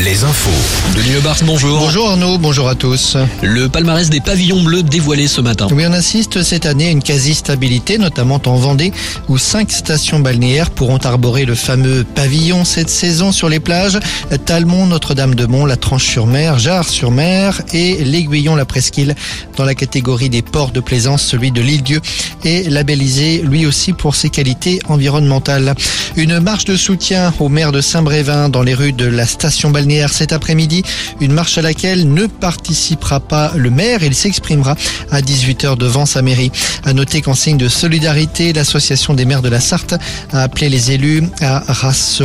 [0.00, 0.50] Les infos.
[0.94, 1.78] Denis Lebars, bonjour.
[1.78, 3.16] Bonjour Arnaud, bonjour à tous.
[3.40, 5.66] Le palmarès des pavillons bleus dévoilé ce matin.
[5.70, 8.92] Oui, on assiste cette année à une quasi-stabilité, notamment en Vendée,
[9.30, 13.98] où cinq stations balnéaires pourront arborer le fameux pavillon cette saison sur les plages.
[14.44, 19.14] Talmont, Notre-Dame-de-Mont, la Tranche-sur-Mer, Jarre-sur-Mer et l'Aiguillon, la Presqu'île.
[19.56, 22.02] Dans la catégorie des ports de plaisance, celui de l'île-Dieu
[22.44, 25.74] est labellisé lui aussi pour ses qualités environnementales.
[26.16, 30.12] Une marche de soutien au maire de Saint-Brévin dans les rues de la station balnéaire
[30.12, 30.82] cet après-midi.
[31.20, 34.02] Une marche à laquelle ne participera pas le maire.
[34.02, 34.76] Il s'exprimera
[35.10, 36.50] à 18h devant sa mairie.
[36.84, 39.94] À noter qu'en signe de solidarité, l'association des maires de la Sarthe
[40.32, 42.24] a appelé les élus à se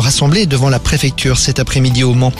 [0.00, 2.32] rassembler devant la préfecture cet après-midi au Mans.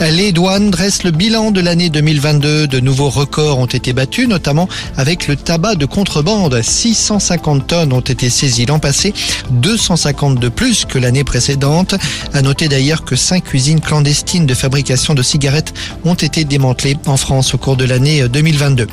[0.00, 2.66] Les douanes dressent le bilan de l'année 2022.
[2.66, 6.60] De nouveaux records ont été battus, notamment avec le tabac de contrebande.
[6.60, 9.14] 650 tonnes ont été saisies l'an passé,
[9.50, 11.94] 250 de plus que l'année précédente.
[12.32, 13.16] À noter d'ailleurs que
[13.52, 17.84] cinq usines clandestines de fabrication de cigarettes ont été démantelées en France au cours de
[17.84, 18.86] l'année 2022.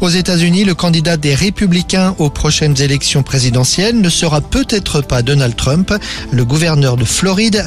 [0.00, 5.54] Aux États-Unis, le candidat des républicains aux prochaines élections présidentielles ne sera peut-être pas Donald
[5.54, 5.92] Trump.
[6.32, 7.64] Le gouverneur de Floride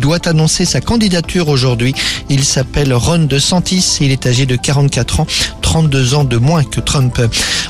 [0.00, 1.94] doit annoncer sa candidature aujourd'hui.
[2.28, 3.98] Il s'appelle Ron DeSantis.
[4.00, 5.26] Il est âgé de 44 ans,
[5.74, 7.20] 32 ans de moins que Trump.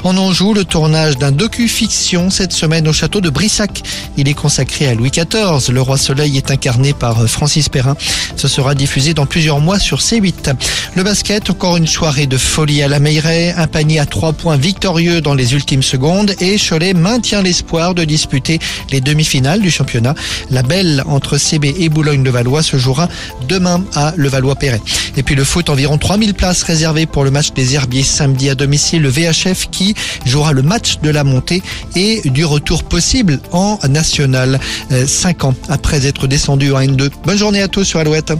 [0.02, 3.82] En Anjou, le tournage d'un docu-fiction cette semaine au château de Brissac.
[4.18, 5.72] Il est consacré à Louis XIV.
[5.72, 7.96] Le roi Soleil est incarné par Francis Perrin.
[8.36, 10.54] Ce sera diffusé dans plusieurs mois sur C8.
[10.96, 13.54] Le basket, encore une soirée de folie à la Meilleray.
[13.56, 18.04] Un panier à trois points victorieux dans les ultimes secondes et Cholet maintient l'espoir de
[18.04, 18.58] disputer
[18.92, 20.14] les demi-finales du championnat.
[20.50, 23.08] La belle entre CB et Boulogne-le-Valois se jouera
[23.48, 24.82] demain à Levallois-Perret.
[25.16, 28.54] Et puis le foot, environ 3000 places réservées pour le match des Herbiers samedi à
[28.54, 29.02] domicile.
[29.02, 31.62] Le VHF qui jouera le match de la montée
[31.94, 34.58] et du retour possible en national.
[34.92, 37.10] Euh, cinq ans après être descendu en N2.
[37.24, 38.32] Bonne journée à tous sur Alouette.